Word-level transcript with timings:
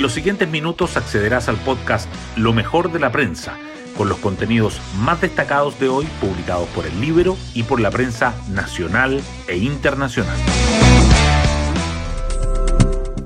En 0.00 0.02
los 0.02 0.14
siguientes 0.14 0.48
minutos 0.48 0.96
accederás 0.96 1.50
al 1.50 1.58
podcast 1.58 2.08
Lo 2.34 2.54
mejor 2.54 2.90
de 2.90 2.98
la 2.98 3.12
prensa, 3.12 3.58
con 3.98 4.08
los 4.08 4.16
contenidos 4.16 4.80
más 4.96 5.20
destacados 5.20 5.78
de 5.78 5.90
hoy 5.90 6.06
publicados 6.22 6.66
por 6.70 6.86
el 6.86 6.98
libro 7.02 7.36
y 7.52 7.64
por 7.64 7.80
la 7.80 7.90
prensa 7.90 8.34
nacional 8.48 9.20
e 9.46 9.58
internacional. 9.58 10.38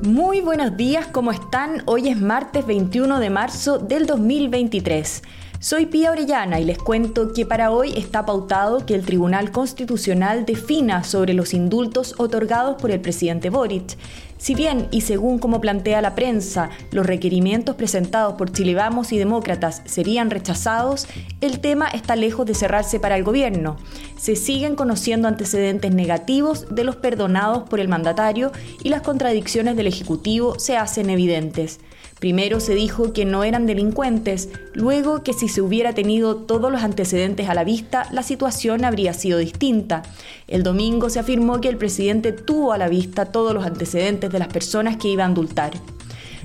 Muy 0.02 0.41
buenos 0.41 0.77
días, 0.77 1.07
¿cómo 1.07 1.30
están? 1.30 1.84
Hoy 1.87 2.09
es 2.09 2.21
martes 2.21 2.66
21 2.66 3.20
de 3.20 3.30
marzo 3.30 3.79
del 3.79 4.06
2023. 4.06 5.22
Soy 5.61 5.86
Pía 5.86 6.11
Orellana 6.11 6.61
y 6.61 6.64
les 6.64 6.77
cuento 6.77 7.32
que 7.32 7.46
para 7.46 7.70
hoy 7.70 7.95
está 7.96 8.27
pautado 8.27 8.84
que 8.84 8.95
el 8.95 9.06
Tribunal 9.06 9.50
Constitucional 9.50 10.45
defina 10.45 11.04
sobre 11.04 11.32
los 11.32 11.54
indultos 11.54 12.16
otorgados 12.18 12.82
por 12.82 12.91
el 12.91 13.00
presidente 13.00 13.48
Boric. 13.48 13.96
Si 14.45 14.54
bien, 14.54 14.88
y 14.90 15.00
según 15.00 15.39
como 15.39 15.62
plantea 15.62 16.03
la 16.03 16.14
prensa, 16.14 16.68
los 16.90 17.07
requerimientos 17.07 17.76
presentados 17.76 18.35
por 18.35 18.52
Chile 18.52 18.75
Vamos 18.75 19.11
y 19.11 19.16
Demócratas 19.16 19.80
serían 19.86 20.29
rechazados, 20.29 21.07
el 21.40 21.61
tema 21.61 21.89
está 21.89 22.14
lejos 22.14 22.44
de 22.44 22.52
cerrarse 22.52 23.00
para 23.00 23.16
el 23.16 23.25
gobierno. 23.25 23.79
Se 24.18 24.36
siguen 24.36 24.76
conociendo 24.76 25.29
antecedentes 25.29 25.94
negativos 25.94 26.66
de 26.68 26.85
los 26.85 26.96
perdonados 26.96 27.66
por 27.71 27.80
el 27.80 27.88
mandatario 27.88 28.52
y 28.82 28.90
las 28.90 29.00
contradicciones 29.00 29.76
del 29.76 29.86
Ejecutivo 29.86 30.58
se 30.58 30.76
hacen 30.76 31.08
evidentes. 31.08 31.80
Primero 32.20 32.61
se 32.61 32.74
dijo 32.74 33.12
que 33.12 33.24
no 33.24 33.44
eran 33.44 33.66
delincuentes, 33.66 34.48
luego 34.72 35.22
que 35.22 35.33
si 35.33 35.48
se 35.48 35.61
hubiera 35.61 35.92
tenido 35.92 36.36
todos 36.36 36.72
los 36.72 36.83
antecedentes 36.83 37.48
a 37.48 37.55
la 37.55 37.64
vista, 37.64 38.08
la 38.12 38.22
situación 38.22 38.84
habría 38.84 39.12
sido 39.12 39.38
distinta. 39.38 40.02
El 40.48 40.62
domingo 40.62 41.11
se 41.11 41.19
afirmó 41.19 41.61
que 41.61 41.69
el 41.69 41.77
presidente 41.77 42.33
tuvo 42.33 42.72
a 42.72 42.78
la 42.78 42.88
vista 42.88 43.27
todos 43.27 43.52
los 43.52 43.66
antecedentes 43.66 44.30
de 44.34 44.41
las 44.41 44.48
personas 44.48 44.98
que 44.98 45.08
iba 45.08 45.24
a 45.24 45.28
indultar. 45.28 45.72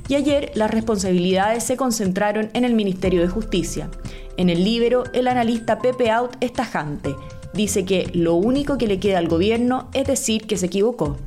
Y 0.08 0.16
ayer 0.16 0.52
las 0.56 0.72
responsabilidades 0.72 1.64
se 1.64 1.76
concentraron 1.76 2.50
en 2.54 2.64
el 2.64 2.74
Ministerio 2.74 3.22
de 3.22 3.28
Justicia. 3.28 3.90
En 4.38 4.50
el 4.50 4.64
libro, 4.64 5.04
el 5.12 5.28
analista 5.28 5.80
Pepe 5.80 6.10
Out 6.10 6.38
es 6.40 6.54
tajante. 6.54 7.14
Dice 7.54 7.84
que 7.84 8.10
lo 8.14 8.36
único 8.36 8.78
que 8.78 8.88
le 8.88 9.00
queda 9.00 9.18
al 9.18 9.28
gobierno 9.28 9.90
es 9.94 10.08
decir 10.08 10.48
que 10.48 10.56
se 10.56 10.68
equivocó. 10.68 11.18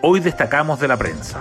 Hoy 0.00 0.20
destacamos 0.20 0.80
de 0.80 0.88
la 0.88 0.96
prensa. 0.96 1.40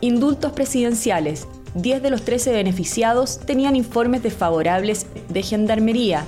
Indultos 0.00 0.52
presidenciales. 0.52 1.46
10 1.74 2.02
de 2.02 2.10
los 2.10 2.22
13 2.22 2.52
beneficiados 2.52 3.40
tenían 3.40 3.74
informes 3.74 4.22
desfavorables 4.22 5.06
de 5.28 5.42
Gendarmería. 5.42 6.24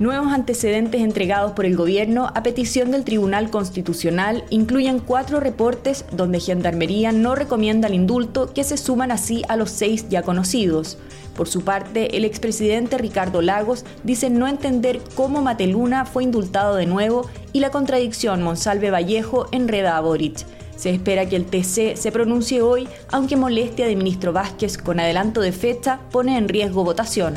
Nuevos 0.00 0.32
antecedentes 0.32 1.00
entregados 1.00 1.52
por 1.52 1.66
el 1.66 1.76
gobierno 1.76 2.30
a 2.32 2.44
petición 2.44 2.92
del 2.92 3.02
Tribunal 3.02 3.50
Constitucional 3.50 4.44
incluyen 4.48 5.00
cuatro 5.00 5.40
reportes 5.40 6.04
donde 6.12 6.38
Gendarmería 6.38 7.10
no 7.10 7.34
recomienda 7.34 7.88
el 7.88 7.94
indulto 7.94 8.52
que 8.54 8.62
se 8.62 8.76
suman 8.76 9.10
así 9.10 9.42
a 9.48 9.56
los 9.56 9.72
seis 9.72 10.08
ya 10.08 10.22
conocidos. 10.22 10.98
Por 11.34 11.48
su 11.48 11.64
parte, 11.64 12.16
el 12.16 12.24
expresidente 12.24 12.96
Ricardo 12.96 13.42
Lagos 13.42 13.84
dice 14.04 14.30
no 14.30 14.46
entender 14.46 15.00
cómo 15.16 15.42
Mateluna 15.42 16.04
fue 16.04 16.22
indultado 16.22 16.76
de 16.76 16.86
nuevo 16.86 17.28
y 17.52 17.58
la 17.58 17.70
contradicción 17.70 18.40
Monsalve 18.40 18.92
Vallejo 18.92 19.48
enreda 19.50 19.96
a 19.96 20.00
Boric. 20.00 20.46
Se 20.76 20.90
espera 20.90 21.28
que 21.28 21.34
el 21.34 21.46
TC 21.46 21.96
se 21.96 22.12
pronuncie 22.12 22.62
hoy, 22.62 22.86
aunque 23.10 23.34
molestia 23.34 23.88
de 23.88 23.96
ministro 23.96 24.32
Vázquez 24.32 24.78
con 24.78 25.00
adelanto 25.00 25.40
de 25.40 25.50
fecha 25.50 25.98
pone 26.12 26.38
en 26.38 26.48
riesgo 26.48 26.84
votación. 26.84 27.34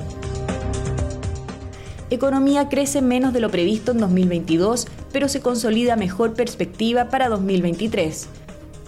Economía 2.11 2.69
crece 2.69 3.01
menos 3.01 3.33
de 3.33 3.39
lo 3.39 3.49
previsto 3.49 3.93
en 3.93 3.97
2022, 3.97 4.85
pero 5.11 5.27
se 5.27 5.41
consolida 5.41 5.95
mejor 5.95 6.33
perspectiva 6.33 7.09
para 7.09 7.29
2023 7.29 8.27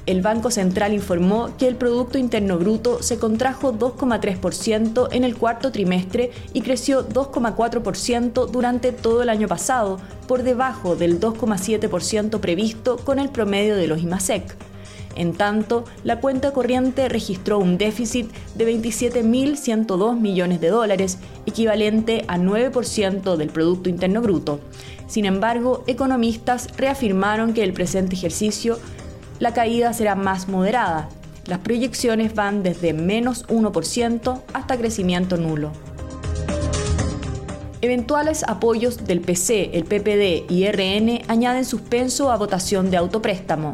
el 0.05 0.21
Banco 0.21 0.51
Central 0.51 0.93
informó 0.93 1.55
que 1.57 1.67
el 1.67 1.75
Producto 1.75 2.17
Interno 2.17 2.57
Bruto 2.57 3.01
se 3.01 3.17
contrajo 3.17 3.73
2,3% 3.73 5.07
en 5.11 5.23
el 5.23 5.37
cuarto 5.37 5.71
trimestre 5.71 6.31
y 6.51 6.61
creció 6.61 7.07
2,4% 7.07 8.49
durante 8.49 8.91
todo 8.91 9.23
el 9.23 9.29
año 9.29 9.47
pasado, 9.47 9.99
por 10.27 10.43
debajo 10.43 10.95
del 10.95 11.21
2,7% 11.21 12.39
previsto 12.39 12.97
con 12.97 13.17
el 13.19 13.29
promedio 13.29 13.77
de 13.77 13.87
los 13.87 14.01
IMASEC. 14.01 14.72
En 15.15 15.33
tanto, 15.33 15.85
la 16.03 16.19
cuenta 16.19 16.51
corriente 16.51 17.07
registró 17.09 17.59
un 17.59 17.77
déficit 17.77 18.31
de 18.55 18.67
27.102 18.73 20.19
millones 20.19 20.59
de 20.59 20.69
dólares, 20.69 21.19
equivalente 21.45 22.25
a 22.27 22.37
9% 22.37 23.35
del 23.35 23.49
Producto 23.49 23.89
Interno 23.89 24.21
Bruto. 24.21 24.59
Sin 25.07 25.25
embargo, 25.25 25.83
economistas 25.87 26.69
reafirmaron 26.77 27.53
que 27.53 27.63
el 27.63 27.73
presente 27.73 28.15
ejercicio 28.15 28.79
la 29.39 29.53
caída 29.53 29.93
será 29.93 30.15
más 30.15 30.47
moderada. 30.47 31.09
Las 31.45 31.59
proyecciones 31.59 32.33
van 32.33 32.63
desde 32.63 32.93
menos 32.93 33.45
1% 33.47 34.41
hasta 34.53 34.77
crecimiento 34.77 35.37
nulo. 35.37 35.71
Eventuales 37.81 38.45
apoyos 38.47 39.05
del 39.05 39.19
PC, 39.19 39.71
el 39.73 39.83
PPD 39.83 40.49
y 40.49 40.65
RN 40.71 41.23
añaden 41.27 41.65
suspenso 41.65 42.31
a 42.31 42.37
votación 42.37 42.89
de 42.89 42.95
autopréstamo. 42.95 43.73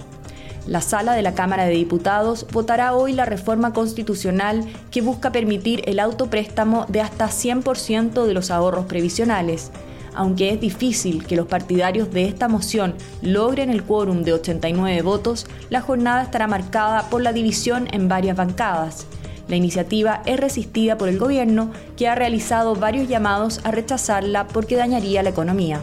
La 0.69 0.81
sala 0.81 1.13
de 1.13 1.23
la 1.23 1.33
Cámara 1.33 1.65
de 1.65 1.73
Diputados 1.73 2.45
votará 2.51 2.93
hoy 2.93 3.13
la 3.13 3.25
reforma 3.25 3.73
constitucional 3.73 4.63
que 4.91 5.01
busca 5.01 5.31
permitir 5.31 5.81
el 5.85 5.99
autopréstamo 5.99 6.85
de 6.89 7.01
hasta 7.01 7.25
100% 7.25 8.23
de 8.23 8.33
los 8.35 8.51
ahorros 8.51 8.85
previsionales 8.85 9.71
aunque 10.13 10.49
es 10.49 10.59
difícil 10.59 11.25
que 11.25 11.35
los 11.35 11.47
partidarios 11.47 12.11
de 12.11 12.25
esta 12.25 12.47
moción 12.47 12.95
logren 13.21 13.69
el 13.69 13.83
quórum 13.83 14.23
de 14.23 14.33
89 14.33 15.01
votos, 15.01 15.45
la 15.69 15.81
jornada 15.81 16.23
estará 16.23 16.45
marcada 16.47 17.09
por 17.09 17.21
la 17.21 17.31
división 17.31 17.87
en 17.91 18.09
varias 18.09 18.35
bancadas. 18.35 19.05
La 19.47 19.55
iniciativa 19.55 20.21
es 20.25 20.39
resistida 20.39 20.97
por 20.97 21.09
el 21.09 21.17
gobierno, 21.17 21.71
que 21.95 22.07
ha 22.07 22.15
realizado 22.15 22.75
varios 22.75 23.07
llamados 23.07 23.61
a 23.63 23.71
rechazarla 23.71 24.47
porque 24.47 24.75
dañaría 24.75 25.23
la 25.23 25.29
economía. 25.29 25.81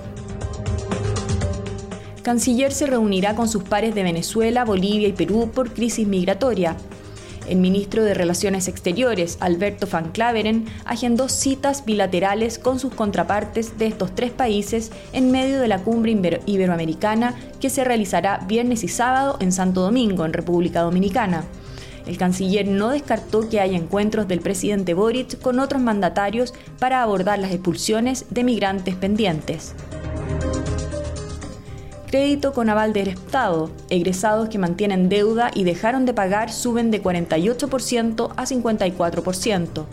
Canciller 2.27 2.73
se 2.73 2.89
reunirá 2.89 3.37
con 3.37 3.49
sus 3.49 3.63
pares 3.63 3.95
de 3.95 4.03
Venezuela, 4.03 4.65
Bolivia 4.65 5.07
y 5.07 5.13
Perú 5.13 5.53
por 5.55 5.73
crisis 5.73 6.09
migratoria. 6.09 6.77
El 7.49 7.59
ministro 7.59 8.03
de 8.03 8.15
Relaciones 8.15 8.67
Exteriores, 8.67 9.37
Alberto 9.39 9.87
Van 9.87 10.11
Claveren, 10.11 10.65
agendó 10.85 11.29
citas 11.29 11.85
bilaterales 11.85 12.59
con 12.59 12.81
sus 12.81 12.93
contrapartes 12.93 13.79
de 13.79 13.87
estos 13.87 14.13
tres 14.17 14.33
países 14.33 14.91
en 15.13 15.31
medio 15.31 15.61
de 15.61 15.69
la 15.69 15.79
cumbre 15.79 16.41
iberoamericana 16.47 17.37
que 17.61 17.71
se 17.71 17.85
realizará 17.85 18.45
viernes 18.49 18.83
y 18.83 18.89
sábado 18.89 19.37
en 19.39 19.53
Santo 19.53 19.83
Domingo, 19.83 20.25
en 20.25 20.33
República 20.33 20.81
Dominicana. 20.81 21.45
El 22.09 22.19
canciller 22.19 22.67
no 22.67 22.91
descartó 22.91 23.49
que 23.49 23.61
haya 23.61 23.79
encuentros 23.79 24.27
del 24.27 24.41
presidente 24.41 24.95
Boric 24.95 25.41
con 25.41 25.61
otros 25.61 25.81
mandatarios 25.81 26.55
para 26.81 27.05
abordar 27.05 27.39
las 27.39 27.53
expulsiones 27.53 28.27
de 28.31 28.43
migrantes 28.43 28.97
pendientes. 28.97 29.77
Crédito 32.07 32.53
con 32.53 32.71
aval 32.71 32.93
del 32.93 33.09
Estado. 33.09 33.69
Egresados 33.91 34.49
que 34.49 34.59
mantienen 34.59 35.09
deuda 35.09 35.51
y 35.53 35.65
dejaron 35.65 36.07
de 36.07 36.15
pagar 36.15 36.53
suben 36.53 36.93
de 36.93 37.03
48% 37.03 38.33
a 38.37 38.47
54%. 38.47 39.85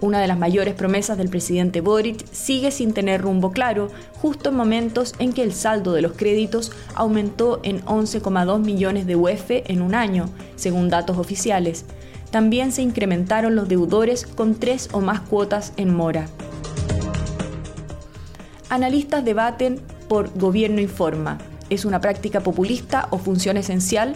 Una 0.00 0.20
de 0.20 0.26
las 0.26 0.36
mayores 0.36 0.74
promesas 0.74 1.16
del 1.16 1.28
presidente 1.28 1.80
Boric 1.80 2.26
sigue 2.32 2.72
sin 2.72 2.92
tener 2.92 3.20
rumbo 3.22 3.52
claro, 3.52 3.88
justo 4.20 4.48
en 4.48 4.56
momentos 4.56 5.14
en 5.20 5.32
que 5.32 5.44
el 5.44 5.52
saldo 5.52 5.92
de 5.92 6.02
los 6.02 6.12
créditos 6.12 6.72
aumentó 6.96 7.60
en 7.62 7.82
11,2 7.84 8.58
millones 8.58 9.06
de 9.06 9.14
UF 9.14 9.48
en 9.48 9.80
un 9.80 9.94
año, 9.94 10.30
según 10.56 10.88
datos 10.88 11.18
oficiales. 11.18 11.84
También 12.32 12.72
se 12.72 12.82
incrementaron 12.82 13.54
los 13.54 13.68
deudores 13.68 14.26
con 14.26 14.56
tres 14.56 14.88
o 14.92 15.00
más 15.00 15.20
cuotas 15.20 15.72
en 15.76 15.94
mora. 15.94 16.26
Analistas 18.68 19.24
debaten 19.24 19.80
por 20.08 20.36
Gobierno 20.38 20.80
Informa 20.80 21.38
es 21.70 21.84
una 21.84 22.00
práctica 22.00 22.40
populista 22.40 23.08
o 23.10 23.18
función 23.18 23.56
esencial? 23.56 24.14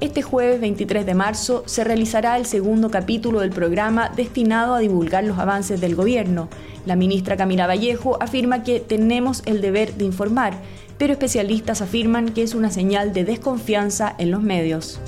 Este 0.00 0.20
jueves 0.20 0.60
23 0.60 1.06
de 1.06 1.14
marzo 1.14 1.62
se 1.66 1.82
realizará 1.82 2.36
el 2.36 2.44
segundo 2.44 2.90
capítulo 2.90 3.40
del 3.40 3.50
programa 3.50 4.10
destinado 4.14 4.74
a 4.74 4.80
divulgar 4.80 5.24
los 5.24 5.38
avances 5.38 5.80
del 5.80 5.94
gobierno. 5.94 6.48
La 6.84 6.96
ministra 6.96 7.38
Camila 7.38 7.66
Vallejo 7.66 8.18
afirma 8.20 8.62
que 8.62 8.78
tenemos 8.78 9.42
el 9.46 9.62
deber 9.62 9.94
de 9.94 10.04
informar, 10.04 10.58
pero 10.98 11.14
especialistas 11.14 11.80
afirman 11.80 12.28
que 12.28 12.42
es 12.42 12.54
una 12.54 12.70
señal 12.70 13.14
de 13.14 13.24
desconfianza 13.24 14.14
en 14.18 14.30
los 14.30 14.42
medios. 14.42 15.00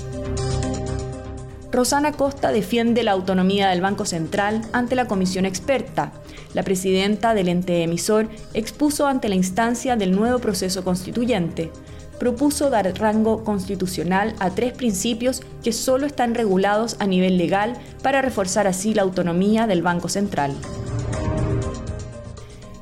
Rosana 1.71 2.13
Costa 2.13 2.51
defiende 2.51 3.03
la 3.03 3.11
autonomía 3.11 3.69
del 3.69 3.81
Banco 3.81 4.03
Central 4.03 4.61
ante 4.73 4.95
la 4.95 5.05
comisión 5.05 5.45
experta. 5.45 6.11
La 6.53 6.63
presidenta 6.63 7.35
del 7.35 7.47
ente 7.47 7.83
emisor 7.83 8.27
expuso 8.55 9.05
ante 9.05 9.29
la 9.29 9.35
instancia 9.35 9.95
del 9.95 10.11
nuevo 10.11 10.39
proceso 10.39 10.83
constituyente. 10.83 11.71
Propuso 12.17 12.71
dar 12.71 12.91
rango 12.99 13.43
constitucional 13.43 14.33
a 14.39 14.49
tres 14.49 14.73
principios 14.73 15.41
que 15.63 15.71
solo 15.71 16.07
están 16.07 16.33
regulados 16.33 16.95
a 16.99 17.05
nivel 17.05 17.37
legal 17.37 17.75
para 18.01 18.23
reforzar 18.23 18.65
así 18.65 18.95
la 18.95 19.03
autonomía 19.03 19.67
del 19.67 19.83
Banco 19.83 20.09
Central. 20.09 20.55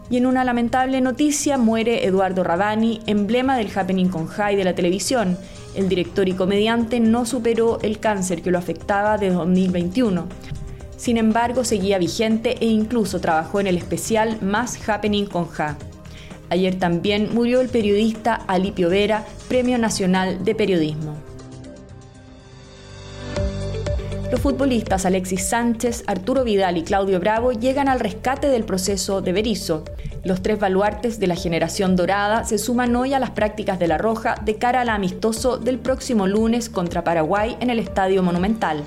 Y 0.10 0.16
en 0.16 0.26
una 0.26 0.46
lamentable 0.46 1.02
noticia 1.02 1.58
muere 1.58 2.06
Eduardo 2.06 2.46
Rabani, 2.46 3.02
emblema 3.06 3.58
del 3.58 3.70
happening 3.76 4.08
con 4.08 4.28
high 4.28 4.56
de 4.56 4.64
la 4.64 4.74
televisión. 4.74 5.38
El 5.78 5.90
director 5.90 6.28
y 6.28 6.34
comediante 6.34 7.00
no 7.00 7.28
superó 7.28 7.80
el 7.84 8.00
cáncer 8.00 8.42
que 8.42 8.50
lo 8.50 8.58
afectaba 8.58 9.20
desde 9.20 9.36
2021. 9.36 10.26
Sin 10.98 11.18
embargo, 11.18 11.64
seguía 11.64 12.00
vigente 12.00 12.58
e 12.60 12.66
incluso 12.66 13.22
trabajó 13.22 13.60
en 13.60 13.68
el 13.68 13.78
especial 13.78 14.40
Más 14.42 14.90
Happening 14.90 15.28
con 15.28 15.48
Ja. 15.48 15.78
Ayer 16.50 16.80
también 16.80 17.30
murió 17.32 17.62
el 17.62 17.70
periodista 17.70 18.34
Alipio 18.34 18.90
Vera, 18.90 19.24
Premio 19.48 19.78
Nacional 19.78 20.44
de 20.44 20.56
Periodismo. 20.56 21.27
Futbolistas 24.40 25.06
Alexis 25.06 25.50
Sánchez, 25.50 26.04
Arturo 26.08 26.44
Vidal 26.44 26.78
y 26.78 26.84
Claudio 26.84 27.20
Bravo 27.20 27.52
llegan 27.52 27.88
al 27.88 28.00
rescate 28.00 28.48
del 28.48 28.64
proceso 28.64 29.22
de 29.22 29.34
Berizo. 29.34 29.84
Los 30.24 30.42
tres 30.42 30.60
baluartes 30.60 31.20
de 31.20 31.28
la 31.28 31.36
generación 31.36 31.96
dorada 31.96 32.44
se 32.44 32.58
suman 32.58 32.96
hoy 32.96 33.14
a 33.14 33.20
las 33.20 33.32
prácticas 33.32 33.80
de 33.80 33.88
la 33.88 33.98
Roja 33.98 34.36
de 34.44 34.56
cara 34.56 34.82
al 34.82 34.90
amistoso 34.90 35.58
del 35.58 35.80
próximo 35.80 36.28
lunes 36.28 36.70
contra 36.70 37.04
Paraguay 37.04 37.58
en 37.60 37.70
el 37.70 37.80
Estadio 37.80 38.24
Monumental. 38.24 38.84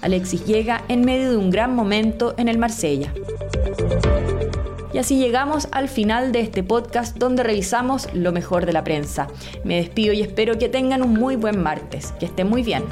Alexis 0.00 0.44
llega 0.46 0.82
en 0.88 1.04
medio 1.04 1.30
de 1.30 1.36
un 1.36 1.50
gran 1.50 1.74
momento 1.74 2.34
en 2.36 2.48
el 2.48 2.58
Marsella. 2.58 3.12
Y 4.92 4.98
así 4.98 5.18
llegamos 5.18 5.66
al 5.72 5.88
final 5.88 6.30
de 6.30 6.40
este 6.40 6.62
podcast 6.62 7.16
donde 7.16 7.42
revisamos 7.42 8.08
lo 8.14 8.30
mejor 8.30 8.64
de 8.64 8.72
la 8.72 8.84
prensa. 8.84 9.26
Me 9.64 9.76
despido 9.76 10.12
y 10.12 10.22
espero 10.22 10.56
que 10.56 10.68
tengan 10.68 11.02
un 11.02 11.14
muy 11.14 11.34
buen 11.36 11.60
martes. 11.60 12.12
Que 12.20 12.26
estén 12.26 12.48
muy 12.48 12.62
bien. 12.62 12.84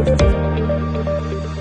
Música 0.00 1.59